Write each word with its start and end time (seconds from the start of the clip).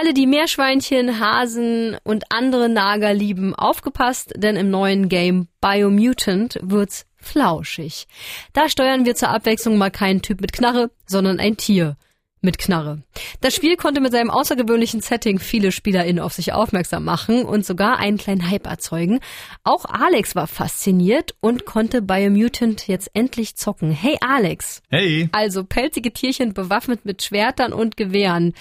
Alle 0.00 0.14
die 0.14 0.28
Meerschweinchen, 0.28 1.18
Hasen 1.18 1.96
und 2.04 2.30
andere 2.30 2.68
Nager 2.68 3.12
lieben, 3.12 3.56
aufgepasst, 3.56 4.32
denn 4.36 4.54
im 4.54 4.70
neuen 4.70 5.08
Game 5.08 5.48
Biomutant 5.60 6.56
wird's 6.62 7.04
flauschig. 7.16 8.06
Da 8.52 8.68
steuern 8.68 9.06
wir 9.06 9.16
zur 9.16 9.30
Abwechslung 9.30 9.76
mal 9.76 9.90
keinen 9.90 10.22
Typ 10.22 10.40
mit 10.40 10.52
Knarre, 10.52 10.92
sondern 11.04 11.40
ein 11.40 11.56
Tier 11.56 11.96
mit 12.40 12.58
Knarre. 12.58 13.02
Das 13.40 13.56
Spiel 13.56 13.74
konnte 13.74 14.00
mit 14.00 14.12
seinem 14.12 14.30
außergewöhnlichen 14.30 15.00
Setting 15.00 15.40
viele 15.40 15.72
SpielerInnen 15.72 16.22
auf 16.22 16.32
sich 16.32 16.52
aufmerksam 16.52 17.04
machen 17.04 17.42
und 17.44 17.66
sogar 17.66 17.98
einen 17.98 18.18
kleinen 18.18 18.48
Hype 18.48 18.68
erzeugen. 18.68 19.18
Auch 19.64 19.84
Alex 19.84 20.36
war 20.36 20.46
fasziniert 20.46 21.34
und 21.40 21.64
konnte 21.64 22.02
Biomutant 22.02 22.86
jetzt 22.86 23.10
endlich 23.14 23.56
zocken. 23.56 23.90
Hey 23.90 24.16
Alex. 24.20 24.80
Hey. 24.90 25.28
Also 25.32 25.64
pelzige 25.64 26.12
Tierchen 26.12 26.54
bewaffnet 26.54 27.04
mit 27.04 27.24
Schwertern 27.24 27.72
und 27.72 27.96
Gewehren. 27.96 28.54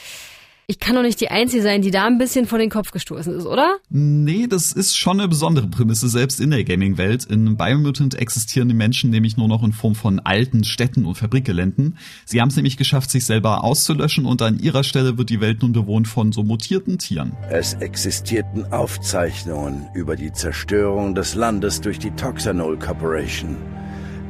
Ich 0.70 0.82
kann 0.82 0.96
doch 0.96 1.02
nicht 1.02 1.22
die 1.22 1.32
Einzige 1.32 1.64
sein, 1.64 1.82
die 1.82 1.92
da 1.92 2.06
ein 2.08 2.18
bisschen 2.18 2.46
vor 2.46 2.60
den 2.60 2.70
Kopf 2.70 2.92
gestoßen 2.92 3.34
ist, 3.34 3.46
oder? 3.46 3.78
Nee, 3.90 4.48
das 4.48 4.74
ist 4.74 4.98
schon 4.98 5.18
eine 5.18 5.30
besondere 5.30 5.68
Prämisse, 5.68 6.10
selbst 6.10 6.42
in 6.42 6.50
der 6.50 6.66
Gaming-Welt. 6.66 7.24
In 7.24 7.56
Biomutant 7.56 8.16
existieren 8.16 8.68
die 8.68 8.76
Menschen 8.76 9.10
nämlich 9.10 9.38
nur 9.38 9.48
noch 9.48 9.64
in 9.64 9.72
Form 9.72 9.96
von 9.96 10.20
alten 10.20 10.66
Städten 10.66 11.06
und 11.06 11.16
Fabrikgeländen. 11.16 11.98
Sie 12.26 12.42
haben 12.42 12.50
es 12.50 12.58
nämlich 12.58 12.76
geschafft, 12.76 13.12
sich 13.12 13.26
selber 13.26 13.64
auszulöschen 13.64 14.26
und 14.26 14.42
an 14.42 14.60
ihrer 14.60 14.84
Stelle 14.84 15.18
wird 15.18 15.30
die 15.30 15.40
Welt 15.40 15.62
nun 15.62 15.72
bewohnt 15.72 16.10
von 16.10 16.34
so 16.34 16.44
mutierten 16.44 16.98
Tieren. 16.98 17.32
Es 17.50 17.76
existierten 17.76 18.66
Aufzeichnungen 18.74 19.88
über 19.94 20.18
die 20.18 20.34
Zerstörung 20.34 21.16
des 21.16 21.34
Landes 21.34 21.80
durch 21.80 21.98
die 21.98 22.12
Toxanol 22.12 22.78
Corporation. 22.78 23.56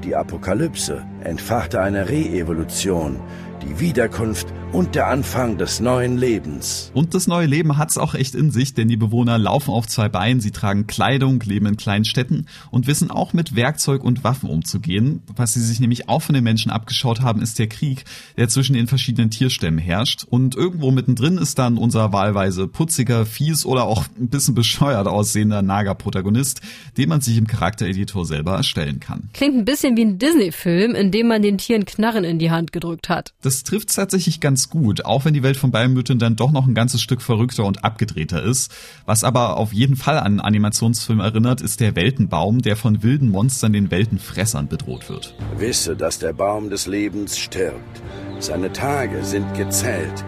Die 0.03 0.15
Apokalypse 0.15 1.03
entfachte 1.23 1.81
eine 1.81 2.07
Re-Evolution, 2.07 3.19
die 3.63 3.79
Wiederkunft 3.79 4.53
und 4.77 4.93
der 4.93 5.07
Anfang 5.07 5.57
des 5.57 5.79
neuen 5.79 6.19
Lebens. 6.19 6.91
Und 6.93 7.15
das 7.15 7.25
neue 7.25 7.47
Leben 7.47 7.79
hat's 7.79 7.97
auch 7.97 8.13
echt 8.13 8.35
in 8.35 8.51
sich, 8.51 8.75
denn 8.75 8.87
die 8.87 8.95
Bewohner 8.95 9.39
laufen 9.39 9.71
auf 9.71 9.87
zwei 9.87 10.07
Beinen, 10.07 10.39
sie 10.39 10.51
tragen 10.51 10.85
Kleidung, 10.85 11.41
leben 11.41 11.65
in 11.65 11.77
kleinen 11.77 12.05
Städten 12.05 12.45
und 12.69 12.85
wissen 12.85 13.09
auch 13.09 13.33
mit 13.33 13.55
Werkzeug 13.55 14.03
und 14.03 14.23
Waffen 14.23 14.51
umzugehen. 14.51 15.23
Was 15.35 15.55
sie 15.55 15.61
sich 15.61 15.79
nämlich 15.79 16.09
auch 16.09 16.21
von 16.21 16.35
den 16.35 16.43
Menschen 16.43 16.69
abgeschaut 16.69 17.21
haben, 17.21 17.41
ist 17.41 17.57
der 17.57 17.65
Krieg, 17.65 18.05
der 18.37 18.49
zwischen 18.49 18.73
den 18.73 18.85
verschiedenen 18.85 19.31
Tierstämmen 19.31 19.79
herrscht. 19.79 20.25
Und 20.29 20.53
irgendwo 20.53 20.91
mittendrin 20.91 21.39
ist 21.39 21.57
dann 21.57 21.77
unser 21.77 22.13
wahlweise 22.13 22.67
putziger, 22.67 23.25
fies 23.25 23.65
oder 23.65 23.85
auch 23.85 24.05
ein 24.19 24.29
bisschen 24.29 24.53
bescheuert 24.53 25.07
aussehender 25.07 25.63
Naga-Protagonist, 25.63 26.61
den 26.97 27.09
man 27.09 27.21
sich 27.21 27.35
im 27.39 27.47
Charaktereditor 27.47 28.27
selber 28.27 28.53
erstellen 28.53 28.99
kann. 28.99 29.29
Klingt 29.33 29.55
ein 29.55 29.65
bisschen 29.65 29.97
wie 29.97 30.05
ein 30.05 30.19
Disney-Film, 30.19 30.93
in 30.93 31.09
dem 31.09 31.29
man 31.29 31.41
den 31.41 31.57
Tieren 31.57 31.85
Knarren 31.85 32.23
in 32.23 32.37
die 32.37 32.51
Hand 32.51 32.71
gedrückt 32.71 33.09
hat. 33.09 33.33
Das 33.41 33.63
trifft 33.63 33.95
tatsächlich 33.95 34.39
ganz 34.39 34.66
gut, 34.69 35.05
auch 35.05 35.25
wenn 35.25 35.33
die 35.33 35.43
Welt 35.43 35.57
von 35.57 35.71
Biomutant 35.71 36.21
dann 36.21 36.35
doch 36.35 36.51
noch 36.51 36.67
ein 36.67 36.73
ganzes 36.73 37.01
Stück 37.01 37.21
verrückter 37.21 37.65
und 37.65 37.83
abgedrehter 37.83 38.41
ist. 38.43 38.73
Was 39.05 39.23
aber 39.23 39.57
auf 39.57 39.73
jeden 39.73 39.95
Fall 39.95 40.17
an 40.17 40.25
einen 40.25 40.39
Animationsfilm 40.39 41.19
erinnert, 41.19 41.61
ist 41.61 41.79
der 41.79 41.95
Weltenbaum, 41.95 42.61
der 42.61 42.75
von 42.75 43.03
wilden 43.03 43.29
Monstern, 43.29 43.73
den 43.73 43.91
Weltenfressern, 43.91 44.67
bedroht 44.67 45.09
wird. 45.09 45.35
Wisse, 45.57 45.95
dass 45.95 46.19
der 46.19 46.33
Baum 46.33 46.69
des 46.69 46.87
Lebens 46.87 47.37
stirbt. 47.37 48.01
Seine 48.39 48.71
Tage 48.71 49.23
sind 49.23 49.53
gezählt. 49.55 50.23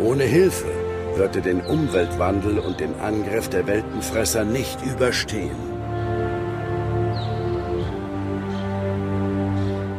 Ohne 0.00 0.24
Hilfe 0.24 0.68
wird 1.16 1.36
er 1.36 1.42
den 1.42 1.60
Umweltwandel 1.60 2.58
und 2.58 2.80
den 2.80 2.94
Angriff 3.00 3.48
der 3.48 3.66
Weltenfresser 3.66 4.44
nicht 4.44 4.78
überstehen. 4.82 5.69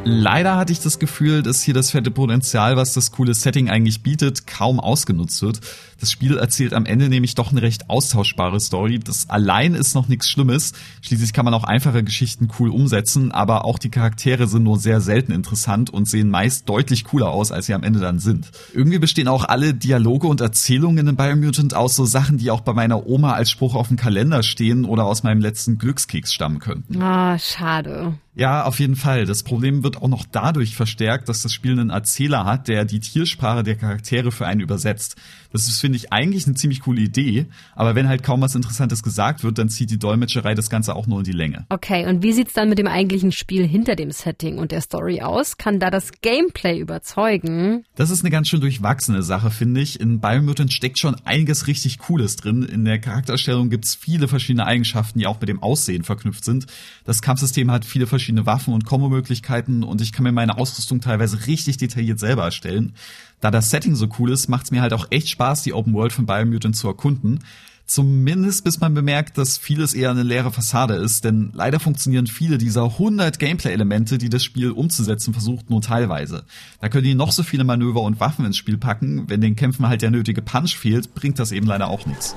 Leider 0.03 0.57
hatte 0.57 0.73
ich 0.73 0.79
das 0.79 0.97
Gefühl, 0.97 1.43
dass 1.43 1.61
hier 1.61 1.75
das 1.75 1.91
fette 1.91 2.09
Potenzial, 2.09 2.75
was 2.75 2.93
das 2.93 3.11
coole 3.11 3.35
Setting 3.35 3.69
eigentlich 3.69 4.01
bietet, 4.01 4.47
kaum 4.47 4.79
ausgenutzt 4.79 5.41
wird. 5.43 5.61
Das 5.99 6.11
Spiel 6.11 6.37
erzählt 6.37 6.73
am 6.73 6.87
Ende 6.87 7.07
nämlich 7.07 7.35
doch 7.35 7.51
eine 7.51 7.61
recht 7.61 7.87
austauschbare 7.87 8.59
Story. 8.59 8.97
Das 8.97 9.29
allein 9.29 9.75
ist 9.75 9.93
noch 9.93 10.07
nichts 10.07 10.27
Schlimmes. 10.27 10.73
Schließlich 11.01 11.33
kann 11.33 11.45
man 11.45 11.53
auch 11.53 11.63
einfache 11.63 12.03
Geschichten 12.03 12.49
cool 12.59 12.69
umsetzen, 12.69 13.31
aber 13.31 13.63
auch 13.63 13.77
die 13.77 13.91
Charaktere 13.91 14.47
sind 14.47 14.63
nur 14.63 14.79
sehr 14.79 15.01
selten 15.01 15.31
interessant 15.31 15.91
und 15.91 16.07
sehen 16.07 16.31
meist 16.31 16.67
deutlich 16.67 17.03
cooler 17.03 17.29
aus, 17.29 17.51
als 17.51 17.67
sie 17.67 17.75
am 17.75 17.83
Ende 17.83 17.99
dann 17.99 18.17
sind. 18.17 18.49
Irgendwie 18.73 18.97
bestehen 18.97 19.27
auch 19.27 19.45
alle 19.45 19.75
Dialoge 19.75 20.25
und 20.25 20.41
Erzählungen 20.41 21.07
in 21.07 21.15
Biomutant 21.15 21.75
aus 21.75 21.95
so 21.95 22.05
Sachen, 22.05 22.39
die 22.39 22.49
auch 22.49 22.61
bei 22.61 22.73
meiner 22.73 23.05
Oma 23.05 23.33
als 23.33 23.51
Spruch 23.51 23.75
auf 23.75 23.89
dem 23.89 23.97
Kalender 23.97 24.41
stehen 24.41 24.85
oder 24.85 25.05
aus 25.05 25.21
meinem 25.21 25.41
letzten 25.41 25.77
Glückskeks 25.77 26.33
stammen 26.33 26.57
könnten. 26.57 26.99
Ah, 26.99 27.37
schade. 27.37 28.15
Ja, 28.33 28.63
auf 28.63 28.79
jeden 28.79 28.95
Fall. 28.95 29.25
Das 29.25 29.43
Problem 29.43 29.83
wird 29.83 29.97
auch 29.97 30.07
noch 30.07 30.25
dadurch 30.31 30.75
verstärkt, 30.75 31.27
dass 31.27 31.41
das 31.41 31.51
Spiel 31.51 31.73
einen 31.73 31.89
Erzähler 31.89 32.45
hat, 32.45 32.69
der 32.69 32.85
die 32.85 33.01
Tiersprache 33.01 33.63
der 33.63 33.75
Charaktere 33.75 34.31
für 34.31 34.47
einen 34.47 34.61
übersetzt. 34.61 35.17
Das 35.51 35.67
ist, 35.67 35.81
finde 35.81 35.97
ich, 35.97 36.13
eigentlich 36.13 36.45
eine 36.45 36.55
ziemlich 36.55 36.79
coole 36.79 37.01
Idee. 37.01 37.47
Aber 37.75 37.93
wenn 37.93 38.07
halt 38.07 38.23
kaum 38.23 38.39
was 38.39 38.55
Interessantes 38.55 39.03
gesagt 39.03 39.43
wird, 39.43 39.57
dann 39.57 39.67
zieht 39.67 39.91
die 39.91 39.99
Dolmetscherei 39.99 40.55
das 40.55 40.69
Ganze 40.69 40.95
auch 40.95 41.07
nur 41.07 41.19
in 41.19 41.25
die 41.25 41.33
Länge. 41.33 41.65
Okay, 41.67 42.07
und 42.07 42.23
wie 42.23 42.31
sieht's 42.31 42.53
dann 42.53 42.69
mit 42.69 42.77
dem 42.77 42.87
eigentlichen 42.87 43.33
Spiel 43.33 43.67
hinter 43.67 43.97
dem 43.97 44.11
Setting 44.11 44.59
und 44.59 44.71
der 44.71 44.79
Story 44.79 45.21
aus? 45.21 45.57
Kann 45.57 45.81
da 45.81 45.89
das 45.89 46.11
Gameplay 46.21 46.79
überzeugen? 46.79 47.83
Das 47.95 48.11
ist 48.11 48.21
eine 48.21 48.31
ganz 48.31 48.47
schön 48.47 48.61
durchwachsene 48.61 49.23
Sache, 49.23 49.51
finde 49.51 49.81
ich. 49.81 49.99
In 49.99 50.21
Biomutant 50.21 50.71
steckt 50.71 50.99
schon 50.99 51.15
einiges 51.25 51.67
richtig 51.67 51.99
Cooles 51.99 52.37
drin. 52.37 52.63
In 52.63 52.85
der 52.85 52.99
Charakterstellung 52.99 53.69
gibt's 53.69 53.93
viele 53.93 54.29
verschiedene 54.29 54.65
Eigenschaften, 54.65 55.19
die 55.19 55.27
auch 55.27 55.41
mit 55.41 55.49
dem 55.49 55.61
Aussehen 55.61 56.03
verknüpft 56.03 56.45
sind. 56.45 56.67
Das 57.03 57.21
Kampfsystem 57.21 57.71
hat 57.71 57.83
viele 57.83 58.07
verschiedene 58.07 58.20
verschiedene 58.21 58.45
Waffen 58.45 58.73
und 58.75 58.85
Kombo-Möglichkeiten 58.85 59.83
und 59.83 59.99
ich 59.99 60.13
kann 60.13 60.23
mir 60.23 60.31
meine 60.31 60.57
Ausrüstung 60.59 61.01
teilweise 61.01 61.47
richtig 61.47 61.77
detailliert 61.77 62.19
selber 62.19 62.43
erstellen. 62.43 62.93
Da 63.39 63.49
das 63.49 63.71
Setting 63.71 63.95
so 63.95 64.07
cool 64.19 64.31
ist, 64.31 64.47
macht 64.47 64.65
es 64.65 64.71
mir 64.71 64.83
halt 64.83 64.93
auch 64.93 65.07
echt 65.09 65.29
Spaß, 65.29 65.63
die 65.63 65.73
Open 65.73 65.93
World 65.93 66.13
von 66.13 66.27
Biomutant 66.27 66.75
zu 66.75 66.87
erkunden. 66.87 67.39
Zumindest 67.87 68.63
bis 68.63 68.79
man 68.79 68.93
bemerkt, 68.93 69.39
dass 69.39 69.57
vieles 69.57 69.95
eher 69.95 70.11
eine 70.11 70.21
leere 70.21 70.51
Fassade 70.51 70.93
ist, 70.93 71.25
denn 71.25 71.49
leider 71.53 71.79
funktionieren 71.79 72.27
viele 72.27 72.59
dieser 72.59 72.83
100 72.83 73.39
Gameplay-Elemente, 73.39 74.19
die 74.19 74.29
das 74.29 74.43
Spiel 74.43 74.69
umzusetzen 74.69 75.33
versucht, 75.33 75.71
nur 75.71 75.81
teilweise. 75.81 76.43
Da 76.79 76.89
können 76.89 77.03
die 77.03 77.15
noch 77.15 77.31
so 77.31 77.41
viele 77.41 77.63
Manöver 77.63 78.01
und 78.01 78.19
Waffen 78.19 78.45
ins 78.45 78.57
Spiel 78.57 78.77
packen, 78.77 79.27
wenn 79.29 79.41
den 79.41 79.55
Kämpfen 79.55 79.89
halt 79.89 80.03
der 80.03 80.11
nötige 80.11 80.43
Punch 80.43 80.75
fehlt, 80.77 81.15
bringt 81.15 81.39
das 81.39 81.51
eben 81.51 81.65
leider 81.65 81.87
auch 81.87 82.05
nichts. 82.05 82.35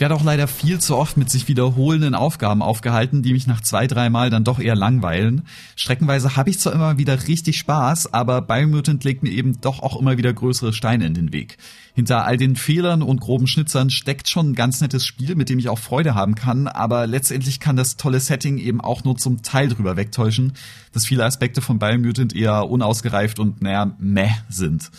Ich 0.00 0.02
werde 0.02 0.14
auch 0.14 0.24
leider 0.24 0.48
viel 0.48 0.78
zu 0.78 0.96
oft 0.96 1.18
mit 1.18 1.28
sich 1.28 1.46
wiederholenden 1.46 2.14
Aufgaben 2.14 2.62
aufgehalten, 2.62 3.22
die 3.22 3.34
mich 3.34 3.46
nach 3.46 3.60
zwei, 3.60 3.86
dreimal 3.86 4.30
dann 4.30 4.44
doch 4.44 4.58
eher 4.58 4.74
langweilen. 4.74 5.42
Streckenweise 5.76 6.36
habe 6.36 6.48
ich 6.48 6.58
zwar 6.58 6.72
immer 6.72 6.96
wieder 6.96 7.28
richtig 7.28 7.58
Spaß, 7.58 8.14
aber 8.14 8.40
Biomutant 8.40 9.04
legt 9.04 9.22
mir 9.22 9.28
eben 9.28 9.60
doch 9.60 9.82
auch 9.82 10.00
immer 10.00 10.16
wieder 10.16 10.32
größere 10.32 10.72
Steine 10.72 11.04
in 11.04 11.12
den 11.12 11.34
Weg. 11.34 11.58
Hinter 11.92 12.24
all 12.24 12.38
den 12.38 12.56
Fehlern 12.56 13.02
und 13.02 13.20
groben 13.20 13.46
Schnitzern 13.46 13.90
steckt 13.90 14.30
schon 14.30 14.52
ein 14.52 14.54
ganz 14.54 14.80
nettes 14.80 15.04
Spiel, 15.04 15.34
mit 15.34 15.50
dem 15.50 15.58
ich 15.58 15.68
auch 15.68 15.78
Freude 15.78 16.14
haben 16.14 16.34
kann, 16.34 16.66
aber 16.66 17.06
letztendlich 17.06 17.60
kann 17.60 17.76
das 17.76 17.98
tolle 17.98 18.20
Setting 18.20 18.56
eben 18.56 18.80
auch 18.80 19.04
nur 19.04 19.18
zum 19.18 19.42
Teil 19.42 19.68
drüber 19.68 19.98
wegtäuschen, 19.98 20.54
dass 20.94 21.04
viele 21.04 21.26
Aspekte 21.26 21.60
von 21.60 21.78
Biomutant 21.78 22.34
eher 22.34 22.70
unausgereift 22.70 23.38
und 23.38 23.60
naja, 23.60 23.94
meh 23.98 24.30
sind. 24.48 24.90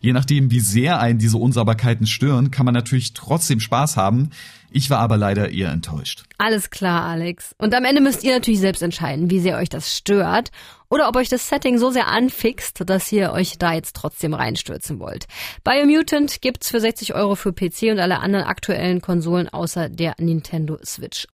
Je 0.00 0.12
nachdem, 0.12 0.50
wie 0.50 0.60
sehr 0.60 1.00
einen 1.00 1.18
diese 1.18 1.38
Unsauberkeiten 1.38 2.06
stören, 2.06 2.50
kann 2.50 2.64
man 2.64 2.74
natürlich 2.74 3.14
trotzdem 3.14 3.58
Spaß 3.58 3.96
haben. 3.96 4.30
Ich 4.70 4.90
war 4.90 4.98
aber 4.98 5.16
leider 5.16 5.50
eher 5.50 5.70
enttäuscht. 5.70 6.24
Alles 6.36 6.70
klar, 6.70 7.04
Alex. 7.04 7.54
Und 7.58 7.74
am 7.74 7.84
Ende 7.84 8.00
müsst 8.00 8.22
ihr 8.22 8.32
natürlich 8.32 8.60
selbst 8.60 8.82
entscheiden, 8.82 9.30
wie 9.30 9.40
sehr 9.40 9.56
euch 9.56 9.70
das 9.70 9.96
stört 9.96 10.50
oder 10.88 11.08
ob 11.08 11.16
euch 11.16 11.28
das 11.28 11.48
Setting 11.48 11.78
so 11.78 11.90
sehr 11.90 12.06
anfixt, 12.06 12.82
dass 12.86 13.10
ihr 13.10 13.32
euch 13.32 13.58
da 13.58 13.72
jetzt 13.72 13.96
trotzdem 13.96 14.34
reinstürzen 14.34 15.00
wollt. 15.00 15.26
Biomutant 15.64 16.40
gibt's 16.42 16.70
für 16.70 16.80
60 16.80 17.14
Euro 17.14 17.34
für 17.34 17.52
PC 17.52 17.90
und 17.90 17.98
alle 17.98 18.20
anderen 18.20 18.44
aktuellen 18.44 19.00
Konsolen 19.00 19.48
außer 19.48 19.88
der 19.88 20.14
Nintendo 20.18 20.78
Switch. 20.84 21.26